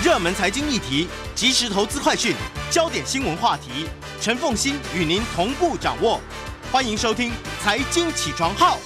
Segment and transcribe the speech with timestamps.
[0.00, 2.32] 热门财经议题、即时投资快讯、
[2.70, 3.88] 焦点新闻话题，
[4.20, 6.20] 陈凤馨与您同步掌握。
[6.70, 8.76] 欢迎收听《财经起床号》。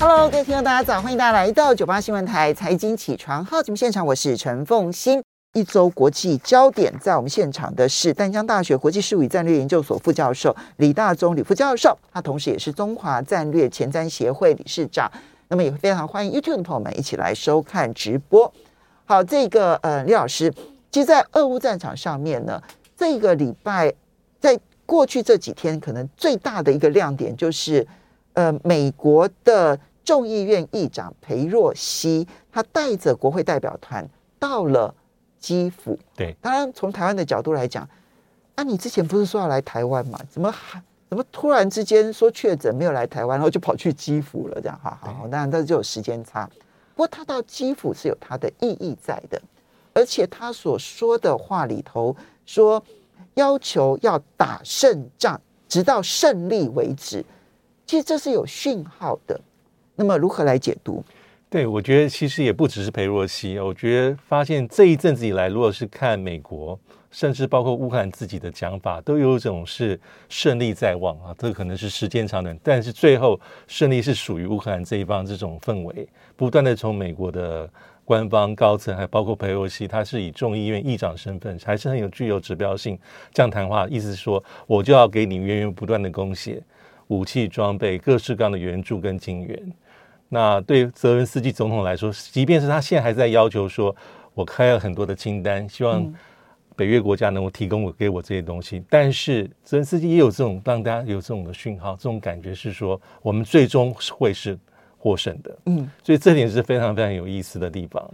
[0.00, 5.22] Hello，各位听众，大家早，欢迎大家来到九八新闻台《财经起床号》节目现场，我是陈凤馨。
[5.52, 15.10] 一周国际焦点，在我们现场的是淡江大学国际事务与战略研究所副教授李大宗李副教授，他同时也是中华战略前瞻协会理事长。
[15.48, 18.50] 那么也非常欢迎 YouTube 的朋友们一起来收看直播。
[19.10, 20.54] 好，这个呃，李老师，
[20.88, 22.62] 其实，在俄乌战场上面呢，
[22.96, 23.92] 这个礼拜
[24.38, 27.84] 在过去这几天，可能最大的一个亮点就是，
[28.34, 34.08] 呃，美国的众议院议长裴若曦，他带着国会代表团
[34.38, 34.94] 到了。
[35.40, 37.88] 基辅，对，当然从台湾的角度来讲，
[38.54, 40.20] 啊，你之前不是说要来台湾吗？
[40.30, 44.60] 怎么还怎么突然之间说确诊没有来台湾，然后就跑去基辅了？
[44.60, 46.48] 这样，哈好，当然这就有时间差。
[46.94, 49.40] 不过他到基辅是有他的意义在的，
[49.94, 52.82] 而且他所说的话里头说
[53.34, 57.24] 要求要打胜仗，直到胜利为止，
[57.86, 59.40] 其实这是有讯号的。
[59.94, 61.02] 那么如何来解读？
[61.50, 66.78] 对，我觉得其实也不只是裴若曦，我觉得发现这一阵子以来，如果是看美国，
[67.10, 69.98] 甚至包括乌克兰自己的讲法，都有一种是
[70.28, 77.68] 胜利在望啊，这可能是时间长短，但是最后胜利是属于乌克兰这一方，这种氛围不断的从美国的
[78.04, 82.96] 官方高层，还包括裴若曦，他是以众议院议长身份，还是很有具有指标性
[83.34, 86.62] 这样谈话，意思是说，我就要给你源源不断的供血、
[87.08, 89.72] 武器装备、各式各样的援助跟金援。
[90.32, 93.94] 那对泽伦斯基总统来说，即便是他现在还在要求说，
[94.32, 96.10] 我开了很多的清单，希望
[96.76, 104.56] 北约国家能够提供我给我这些东西，但是泽伦斯基也有这种让大家有这种的讯号，这种感觉是说，我们最终会是
[104.96, 105.58] 获胜的。
[105.66, 108.10] 嗯，所以这点是非常非常有意思的地方。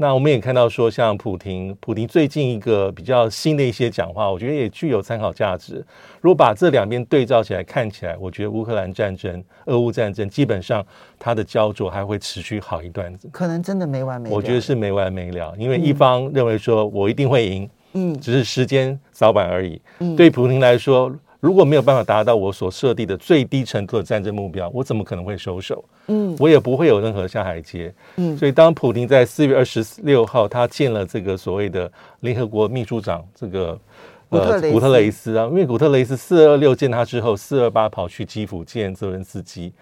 [0.00, 5.84] 那我们也看到说，像普亭，普亭最近一个比较新的一些讲话，我觉得也具有参考价值。
[6.20, 10.86] 如果把这两边对照起来看起来，我觉得乌克兰战争、俄乌战争基本上
[11.18, 14.36] 它的焦灼还会持续好一段子，可能真的没完没了。
[14.36, 19.82] 我觉得是没完没了，因为一方认为说我一定会赢，嗯，只是时间早晚而已。
[19.98, 21.12] 嗯，对普亭来说。
[21.40, 25.84] 如果没有办法达到我所设定的最低程度的战争目标，我怎么可能会收手？
[26.08, 27.94] 嗯，我也不会有任何下台阶。
[28.16, 31.90] 嗯，所以当普京在四月二十六号他见了这个所谓的
[32.20, 33.78] 联合国秘书长这个
[34.30, 39.72] 呃古特雷斯啊，因为古特雷斯四二六见他之后，四二八跑去基辅见泽伦斯基。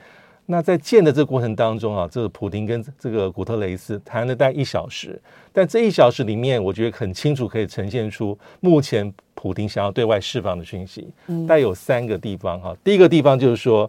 [0.44, 5.19] 那在见的这个过程当中啊，这个普京跟这个古特雷斯谈了大概一小时，
[5.55, 9.11] 但这一小时里面，我觉得很清楚可以呈现出目前。
[9.46, 11.08] 普丁想要对外释放的讯息，
[11.46, 12.76] 带有三个地方哈。
[12.82, 13.88] 第一个地方就是说，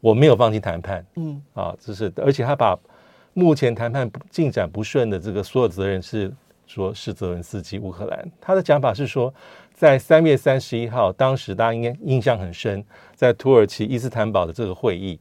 [0.00, 2.76] 我没有放弃谈判，嗯啊，这是而且他把
[3.32, 6.32] 目前谈判进展不顺的这个所有责任是
[6.66, 8.28] 说是泽伦斯基乌克兰。
[8.40, 9.32] 他的讲法是说，
[9.72, 12.84] 在三月三十一号，当时大家应该印象很深，
[13.14, 15.16] 在土耳其伊斯坦堡的这个会议，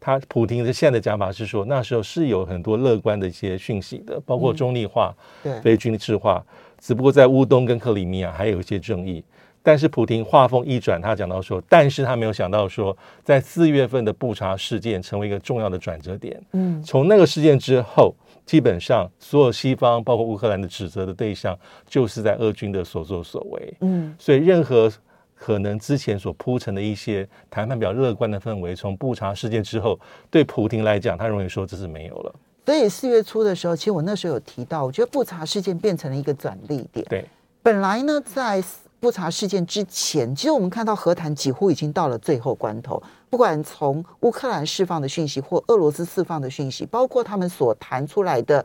[0.00, 6.44] 他普京的现在的讲法是说，那时候是有很多乐观的一些讯息的，包括中立化、对非军事化。
[6.82, 9.22] 只不过在乌东跟克里米亚还有一些争议，
[9.62, 16.42] 但是普亭话锋一转，他讲到说，但是他没有想到说，在四月份的布查事件成为一个重要的转折点。
[16.54, 18.12] 嗯，从那个事件之后，
[18.44, 21.56] 基本上所有西方包括乌克兰的指责的对象，
[21.86, 23.74] 就是在俄军的所作所为。
[23.82, 24.92] 嗯，所以任何
[25.36, 29.96] 可能之前所铺陈的一些谈判比较乐观的氛围，从布查事件之后，
[30.28, 32.34] 对普亭来讲，他认为说这是没有了。
[32.64, 37.04] 所以四月初的时候，其实我那时候有提到，我觉得布查事件变成了一个转捩点。
[37.08, 37.28] 对，
[37.60, 38.62] 本来呢，在
[39.00, 43.02] 布查事件之前，其实我们看到和谈几乎已经到了最后关头。
[43.28, 48.64] 不管从乌克兰释放的讯息，或俄罗斯释放的讯息，包括他们所谈出来的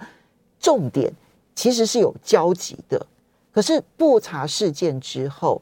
[0.59, 1.11] 重点，
[1.55, 3.03] 其实是有交集的。
[3.51, 5.59] 可是布查事件之后，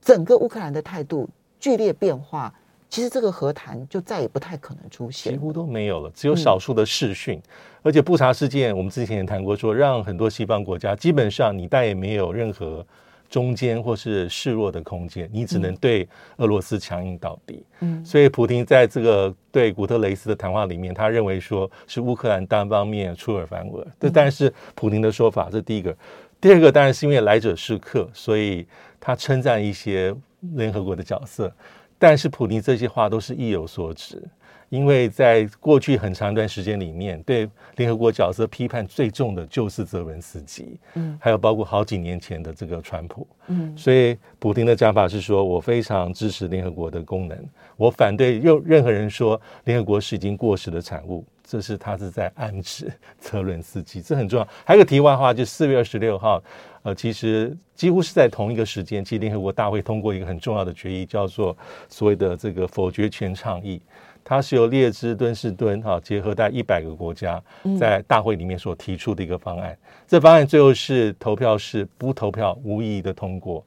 [0.00, 1.28] 整个乌克兰的态度
[1.60, 2.52] 剧烈变化。
[2.94, 7.36] 其实这个和谈就再也不太可能出现，几乎都没有了，只有少数的视讯。
[7.38, 7.42] 嗯、
[7.82, 12.86] 而且布查事件，我们之前也谈过说，说让很多西方国家基本上你再也没有任何
[13.28, 17.66] 中间或是示弱的空间，你只能对俄罗斯强硬到底。
[17.80, 23.86] 嗯，所以普京在这个对古特雷斯的谈话里面，他认为说是乌克兰单方面出尔反尔。
[23.98, 25.92] 这当然是普京的说法，这是第一个。
[26.40, 28.64] 第二个当然是因为来者是客，所以
[29.00, 30.14] 他称赞一些
[30.54, 31.52] 联合国的角色。
[31.98, 34.22] 但是普尼这些话都是意有所指，
[34.68, 47.38] 因为在过去很长一段时间里面，对联合国角色批判最重的就是泽文斯基，嗯，还有包括好几年前的这个川普，嗯，所以普京的讲法是说，我非常支持联合国的功能，
[47.76, 54.48] 我反对任任何人说联合国是已经过时的产物，这是他是在暗指泽伦斯基，这很重要。
[54.64, 56.42] 还有个题外话，就四月二十六号，
[56.82, 61.56] 呃，其实几乎是在同一个时间，其实联合国大会通过一个很重要的决议，叫做
[61.88, 63.80] 所谓的这个否决权倡议。
[64.26, 67.42] 它是由列支敦士敦哈结合在一百个国家
[67.78, 69.70] 在大会里面所提出的一个方案。
[69.72, 73.62] 嗯、这方案最后是投票是不投票无异议的通过，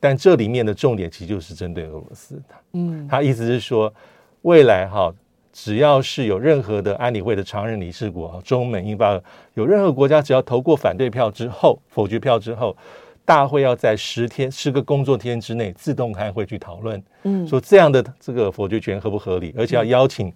[0.00, 2.54] 但这里面的重点其实就是针对俄罗斯的。
[2.72, 3.94] 嗯，他意思是说，
[4.42, 5.14] 未来哈
[5.52, 9.20] 只要是有任何的安理会的常任理事国，中美英法
[9.54, 12.76] 有任何国家只要投过反对票之后，否决票之后。
[13.22, 20.32] 大会要在十天十个工作天之内自动开会去讨论，嗯，说这样的这个否决权合不合理，而且要邀请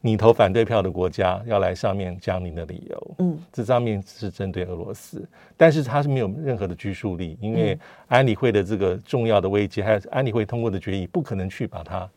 [0.00, 5.24] 你投反对票的国家要来上面讲你的理由，嗯，这上面是针对俄罗斯，
[5.56, 7.78] 但是它是没有任何的拘束力，因为
[8.08, 12.08] 安理会的这个重要的危机，还有安理会通过的决议，不可能去把它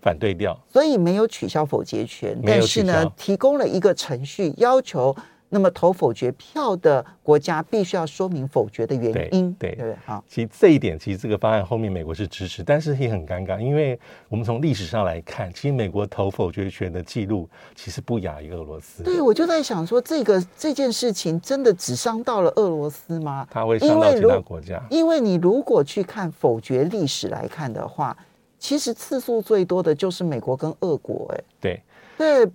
[0.00, 5.14] 反对掉，所以没有取消否决权，但是呢，提供了一个程序要求。
[5.52, 10.22] 那么投否决票的国家必须要说明否决的原因，对对，好。
[10.28, 13.98] 其实这一点，其实这个方案后面美国是支持，但是也很尴尬，因为
[14.28, 19.02] 我们从历史上来看，其实美国投否决权的记录其实不亚于俄罗斯。
[19.02, 23.44] 对，我就在想说，这个这件事情真的只伤到了俄罗斯吗？
[23.50, 24.80] 它会伤到其他国家。
[24.88, 28.16] 因为你如果去看否决历史来看的话，
[28.60, 31.82] 其实次数最多的就是美国跟俄国，哎，对
[32.16, 32.48] 对。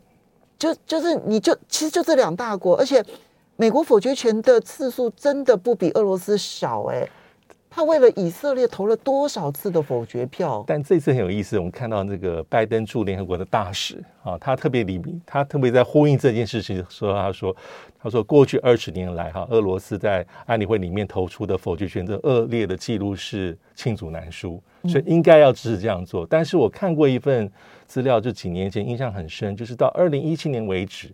[0.58, 3.04] 就就是你就其实就这两大国，而且
[3.58, 7.10] 美国否决权的次数真的不比俄罗斯少哎、欸，
[7.70, 10.64] 他为了以色列投了多少次的否决票？
[10.66, 17.54] 但这次很有意思，我们看到那个拜登驻联合国的大使啊，他特别里他特别在呼应这件事情，说他说
[18.02, 26.26] 他说过去二十年来哈，俄罗斯在安理会里面投出的否决权的恶劣的记录是罄竹难书，所以应该要支持这样做。
[26.30, 27.52] 但是我看过一份。
[27.88, 31.14] 资料就几年前印象很深，就是到二零一七年为止，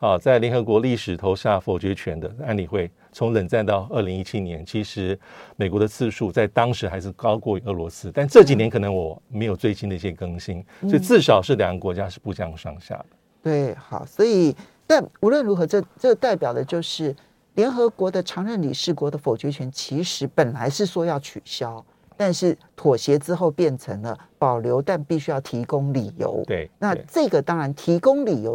[0.00, 5.16] 啊，在联合国历史投下否决权的安理会，从冷战到二零一七年，其实
[5.54, 13.06] 美国的次数在当时还是高过于俄罗斯，但这几年可能我没有最新的一些更新，所以至少是两个国家是不相上下的。
[13.40, 14.52] 对，好，所以
[14.88, 17.14] 但无论如何，这这代表的就是
[17.54, 21.84] 联合国的常任理事国的否决权，其实本来是说要取消。
[22.16, 26.42] 但是妥协之后变成了保留，但必须要提供理由。
[26.46, 28.50] 对，那这个当然提供理由